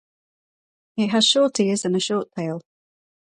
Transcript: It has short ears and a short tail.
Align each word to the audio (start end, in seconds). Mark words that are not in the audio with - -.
It 0.97 1.11
has 1.11 1.27
short 1.27 1.59
ears 1.59 1.85
and 1.85 1.95
a 1.95 1.99
short 1.99 2.31
tail. 2.35 2.63